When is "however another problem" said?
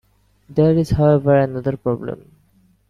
0.89-2.31